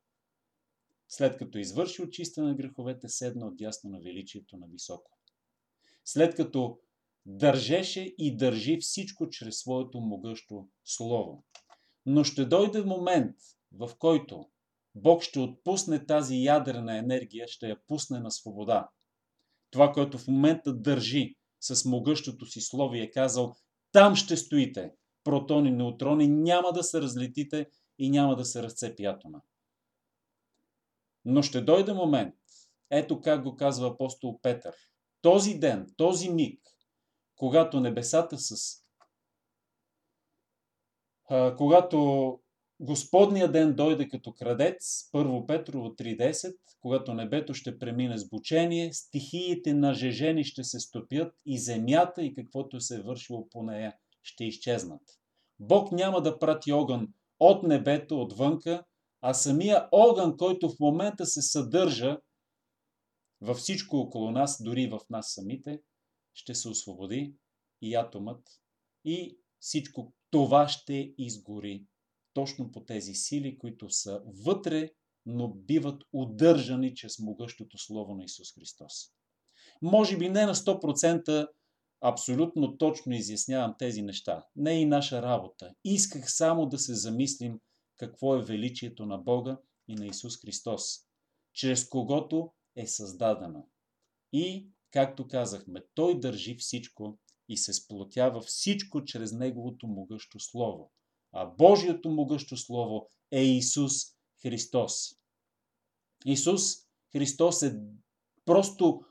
след 1.07 1.37
като 1.37 1.57
извърши 1.57 2.01
очистване 2.01 2.47
на 2.47 2.55
греховете, 2.55 3.09
седна 3.09 3.47
отясно 3.47 3.89
на 3.89 3.99
величието 3.99 4.57
на 4.57 4.67
високо. 4.67 5.11
След 6.05 6.35
като 6.35 6.79
държеше 7.25 8.15
и 8.17 8.37
държи 8.37 8.77
всичко 8.77 9.29
чрез 9.29 9.57
своето 9.57 9.99
могъщо 9.99 10.67
слово. 10.85 11.43
Но 12.05 12.23
ще 12.23 12.45
дойде 12.45 12.81
момент, 12.81 13.35
в 13.71 13.91
който 13.99 14.49
Бог 14.95 15.23
ще 15.23 15.39
отпусне 15.39 16.05
тази 16.05 16.35
ядрена 16.35 16.97
енергия, 16.97 17.47
ще 17.47 17.69
я 17.69 17.77
пусне 17.87 18.19
на 18.19 18.31
свобода. 18.31 18.89
Това, 19.71 19.91
което 19.91 20.17
в 20.17 20.27
момента 20.27 20.73
държи 20.73 21.35
с 21.59 21.85
могъщото 21.85 22.45
си 22.45 22.61
слово 22.61 22.95
е 22.95 23.11
казал, 23.11 23.55
там 23.91 24.15
ще 24.15 24.37
стоите. 24.37 24.91
Протони, 25.23 25.71
неутрони, 25.71 26.27
няма 26.27 26.73
да 26.73 26.83
се 26.83 27.01
разлетите 27.01 27.69
и 27.99 28.09
няма 28.09 28.35
да 28.35 28.45
се 28.45 28.63
разцепи 28.63 29.05
атома. 29.05 29.41
Но 31.25 31.41
ще 31.41 31.61
дойде 31.61 31.93
момент, 31.93 32.35
ето 32.91 33.21
как 33.21 33.43
го 33.43 33.55
казва 33.55 33.87
апостол 33.87 34.39
Петър, 34.41 34.75
този 35.21 35.53
ден, 35.53 35.93
този 35.97 36.29
миг, 36.29 36.59
когато 37.35 37.79
небесата 37.79 38.37
с 38.37 38.83
когато 41.57 42.39
Господния 42.79 43.51
ден 43.51 43.75
дойде 43.75 44.07
като 44.07 44.33
крадец, 44.33 45.09
първо 45.11 45.47
Петрово 45.47 45.89
3.10, 45.89 46.55
когато 46.79 47.13
небето 47.13 47.53
ще 47.53 47.79
премине 47.79 48.17
с 48.17 48.29
бучение, 48.29 48.93
стихиите 48.93 49.73
на 49.73 49.93
жежени 49.93 50.43
ще 50.43 50.63
се 50.63 50.79
стопят 50.79 51.33
и 51.45 51.59
земята 51.59 52.23
и 52.23 52.33
каквото 52.33 52.81
се 52.81 52.95
е 52.95 53.01
вършило 53.01 53.49
по 53.49 53.63
нея 53.63 53.95
ще 54.23 54.45
изчезнат. 54.45 55.01
Бог 55.59 55.91
няма 55.91 56.21
да 56.21 56.39
прати 56.39 56.71
огън 56.71 57.07
от 57.39 57.63
небето, 57.63 58.21
отвънка, 58.21 58.83
а 59.25 59.33
самия 59.33 59.87
огън, 59.91 60.37
който 60.37 60.69
в 60.69 60.79
момента 60.79 61.25
се 61.25 61.41
съдържа 61.41 62.17
във 63.41 63.57
всичко 63.57 63.97
около 63.97 64.31
нас, 64.31 64.63
дори 64.63 64.87
в 64.87 64.99
нас 65.09 65.33
самите, 65.33 65.81
ще 66.33 66.55
се 66.55 66.69
освободи 66.69 67.35
и 67.81 67.95
атомът 67.95 68.49
и 69.05 69.37
всичко 69.59 70.13
това 70.29 70.67
ще 70.67 71.13
изгори 71.17 71.85
точно 72.33 72.71
по 72.71 72.85
тези 72.85 73.13
сили, 73.13 73.57
които 73.57 73.89
са 73.89 74.21
вътре, 74.45 74.89
но 75.25 75.53
биват 75.53 76.03
удържани 76.13 76.95
чрез 76.95 77.19
могъщото 77.19 77.77
Слово 77.77 78.15
на 78.15 78.23
Исус 78.23 78.53
Христос. 78.53 78.93
Може 79.81 80.17
би 80.17 80.29
не 80.29 80.45
на 80.45 80.55
100% 80.55 81.47
абсолютно 82.01 82.77
точно 82.77 83.13
изяснявам 83.13 83.75
тези 83.79 84.01
неща. 84.01 84.45
Не 84.55 84.73
е 84.73 84.81
и 84.81 84.85
наша 84.85 85.21
работа. 85.21 85.73
Исках 85.83 86.33
само 86.33 86.65
да 86.65 86.79
се 86.79 86.95
замислим 86.95 87.59
какво 87.97 88.35
е 88.35 88.43
величието 88.43 89.05
на 89.05 89.17
Бога 89.17 89.57
и 89.87 89.95
на 89.95 90.07
Исус 90.07 90.41
Христос, 90.41 90.99
чрез 91.53 91.89
когото 91.89 92.53
е 92.75 92.87
създадена. 92.87 93.63
И, 94.33 94.69
както 94.91 95.27
казахме, 95.27 95.83
Той 95.93 96.19
държи 96.19 96.55
всичко 96.55 97.19
и 97.49 97.57
се 97.57 97.73
сплотява 97.73 98.41
всичко 98.41 99.05
чрез 99.05 99.31
Неговото 99.31 99.87
могъщо 99.87 100.39
Слово– 100.39 100.91
а 101.33 101.45
Божието 101.45 102.09
могъщо 102.09 102.57
Слово 102.57 103.09
е 103.31 103.43
Исус 103.43 103.93
Христос. 104.41 104.93
Исус 106.25 106.61
Христос 107.11 107.61
е 107.61 107.79
просто 108.45 109.01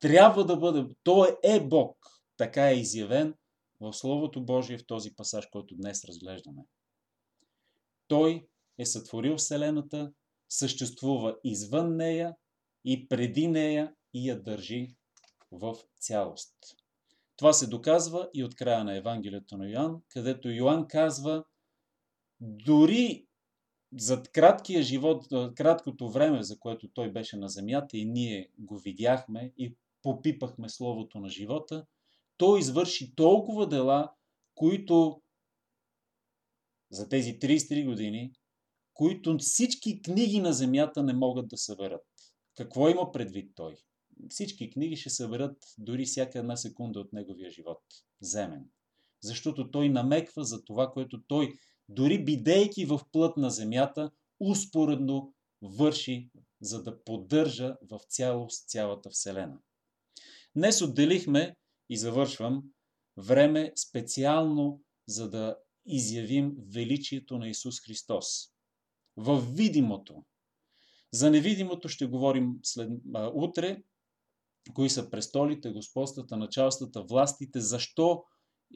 трябва 0.00 0.46
да 0.46 0.56
бъде, 0.56 0.94
Той 1.02 1.36
е 1.42 1.60
Бог. 1.60 1.96
Така 2.36 2.70
е 2.70 2.74
изявен 2.74 3.34
в 3.80 3.92
Словото 3.92 4.44
Божие 4.44 4.78
в 4.78 4.86
този 4.86 5.14
пасаж, 5.14 5.46
който 5.46 5.74
днес 5.76 6.04
разглеждаме. 6.04 6.62
Той 8.08 8.48
е 8.78 8.86
сътворил 8.86 9.36
Вселената, 9.36 10.12
съществува 10.48 11.36
извън 11.44 11.96
нея 11.96 12.36
и 12.84 13.08
преди 13.08 13.48
нея 13.48 13.94
и 14.14 14.28
я 14.28 14.42
държи 14.42 14.96
в 15.50 15.76
цялост. 16.00 16.54
Това 17.36 17.52
се 17.52 17.66
доказва 17.66 18.30
и 18.34 18.44
от 18.44 18.54
края 18.54 18.84
на 18.84 18.96
Евангелието 18.96 19.56
на 19.56 19.70
Йоанн, 19.70 20.02
където 20.08 20.50
Йоанн 20.50 20.88
казва, 20.88 21.44
дори 22.40 23.26
за 23.98 24.22
краткия 24.22 24.82
живот, 24.82 25.26
краткото 25.54 26.10
време, 26.10 26.42
за 26.42 26.58
което 26.58 26.88
той 26.88 27.12
беше 27.12 27.36
на 27.36 27.48
земята 27.48 27.96
и 27.96 28.04
ние 28.04 28.48
го 28.58 28.78
видяхме 28.78 29.52
и 29.58 29.76
попипахме 30.02 30.68
Словото 30.68 31.20
на 31.20 31.28
живота, 31.28 31.86
той 32.36 32.58
извърши 32.58 33.14
толкова 33.14 33.68
дела, 33.68 34.12
които 34.54 35.21
за 36.92 37.08
тези 37.08 37.38
33 37.38 37.86
години, 37.86 38.32
които 38.94 39.38
всички 39.38 40.02
книги 40.02 40.40
на 40.40 40.52
земята 40.52 41.02
не 41.02 41.12
могат 41.12 41.48
да 41.48 41.56
съберат. 41.56 42.06
Какво 42.56 42.88
има 42.88 43.12
предвид 43.12 43.52
той? 43.54 43.76
Всички 44.28 44.70
книги 44.70 44.96
ще 44.96 45.10
съберат 45.10 45.56
дори 45.78 46.04
всяка 46.04 46.38
една 46.38 46.56
секунда 46.56 47.00
от 47.00 47.12
неговия 47.12 47.50
живот. 47.50 47.82
Земен. 48.20 48.64
Защото 49.22 49.70
той 49.70 49.88
намеква 49.88 50.44
за 50.44 50.64
това, 50.64 50.90
което 50.90 51.22
той, 51.22 51.52
дори 51.88 52.24
бидейки 52.24 52.84
в 52.84 53.00
плът 53.12 53.36
на 53.36 53.50
земята, 53.50 54.10
успоредно 54.40 55.34
върши, 55.62 56.30
за 56.60 56.82
да 56.82 57.04
поддържа 57.04 57.76
в 57.90 58.00
цялост 58.08 58.68
цялата 58.68 59.10
Вселена. 59.10 59.58
Днес 60.56 60.82
отделихме, 60.82 61.56
и 61.88 61.96
завършвам, 61.96 62.62
време 63.16 63.72
специално 63.76 64.80
за 65.08 65.30
да 65.30 65.56
изявим 65.86 66.54
величието 66.58 67.38
на 67.38 67.48
Исус 67.48 67.80
Христос. 67.80 68.26
В 69.16 69.40
видимото. 69.40 70.24
За 71.12 71.30
невидимото 71.30 71.88
ще 71.88 72.06
говорим 72.06 72.54
след, 72.62 72.90
а, 73.14 73.30
утре. 73.34 73.82
Кои 74.74 74.90
са 74.90 75.10
престолите, 75.10 75.70
господствата, 75.70 76.36
началствата, 76.36 77.02
властите, 77.02 77.60
защо, 77.60 78.24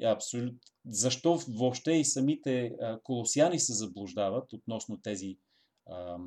абсолют, 0.05 0.57
защо 0.87 1.39
въобще 1.49 1.93
и 1.93 2.05
самите 2.05 2.67
а, 2.81 3.01
колосяни 3.03 3.61
се 3.61 3.73
заблуждават 3.73 4.53
относно 4.53 5.01
тези 5.01 5.39
а, 5.87 6.19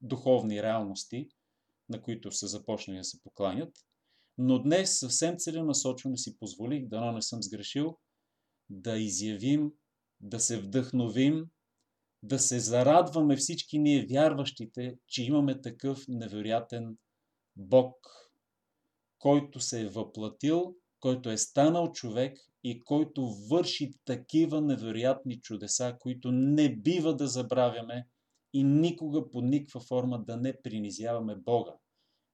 духовни 0.00 0.62
реалности, 0.62 1.28
на 1.88 2.02
които 2.02 2.32
са 2.32 2.46
започнали 2.46 2.98
да 2.98 3.04
се 3.04 3.22
покланят. 3.22 3.72
Но 4.38 4.62
днес 4.62 4.98
съвсем 4.98 5.34
целенасочено 5.38 6.16
си 6.16 6.38
позволих, 6.38 6.88
дано 6.88 7.12
не 7.12 7.22
съм 7.22 7.42
сгрешил, 7.42 7.98
да 8.70 8.98
изявим, 8.98 9.72
да 10.20 10.40
се 10.40 10.60
вдъхновим, 10.60 11.46
да 12.22 12.38
се 12.38 12.60
зарадваме 12.60 13.36
всички 13.36 13.78
ние 13.78 14.06
вярващите, 14.06 14.98
че 15.06 15.22
имаме 15.22 15.60
такъв 15.60 16.04
невероятен 16.08 16.96
Бог, 17.56 17.94
който 19.18 19.60
се 19.60 19.80
е 19.80 19.88
въплатил, 19.88 20.74
който 21.00 21.30
е 21.30 21.36
станал 21.36 21.92
човек 21.92 22.38
и 22.64 22.84
който 22.84 23.34
върши 23.50 23.92
такива 24.04 24.60
невероятни 24.60 25.40
чудеса, 25.40 25.96
които 26.00 26.32
не 26.32 26.76
бива 26.76 27.16
да 27.16 27.28
забравяме 27.28 28.06
и 28.52 28.64
никога 28.64 29.30
по 29.30 29.40
никаква 29.40 29.80
форма 29.80 30.24
да 30.24 30.36
не 30.36 30.62
принизяваме 30.62 31.36
Бога. 31.36 31.72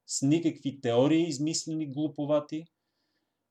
С 0.07 0.21
никакви 0.21 0.81
теории, 0.81 1.27
измислени 1.27 1.91
глуповати, 1.91 2.65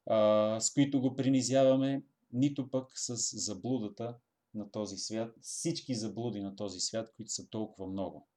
а, 0.06 0.60
с 0.60 0.72
които 0.72 1.00
го 1.00 1.16
принизяваме, 1.16 2.02
нито 2.32 2.70
пък 2.70 2.86
с 2.94 3.16
заблудата 3.44 4.16
на 4.54 4.70
този 4.70 4.96
свят, 4.96 5.34
всички 5.40 5.94
заблуди 5.94 6.40
на 6.40 6.56
този 6.56 6.80
свят, 6.80 7.12
които 7.16 7.32
са 7.32 7.48
толкова 7.48 7.86
много. 7.86 8.28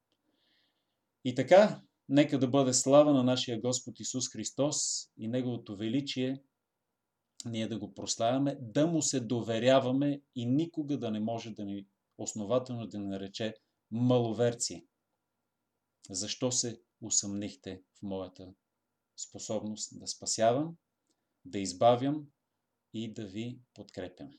И 1.23 1.35
така, 1.35 1.81
нека 2.09 2.39
да 2.39 2.47
бъде 2.47 2.73
слава 2.73 3.13
на 3.13 3.23
нашия 3.23 3.61
Господ 3.61 3.99
Исус 3.99 4.29
Христос 4.31 5.09
и 5.17 5.27
Неговото 5.27 5.77
величие, 5.77 6.43
ние 7.45 7.67
да 7.67 7.79
го 7.79 7.93
прославяме, 7.93 8.57
да 8.61 8.87
му 8.87 9.01
се 9.01 9.19
доверяваме 9.19 10.21
и 10.35 10.45
никога 10.45 10.97
да 10.97 11.11
не 11.11 11.19
може 11.19 11.51
да 11.51 11.65
ни 11.65 11.87
основателно 12.17 12.87
да 12.87 12.99
ни 12.99 13.07
нарече 13.07 13.55
маловерци. 13.91 14.87
Защо 16.09 16.51
се 16.51 16.81
усъмнихте 17.01 17.81
в 17.99 18.01
моята 18.01 18.53
способност 19.17 19.99
да 19.99 20.07
спасявам, 20.07 20.77
да 21.45 21.59
избавям 21.59 22.27
и 22.93 23.13
да 23.13 23.25
ви 23.25 23.59
подкрепям. 23.73 24.29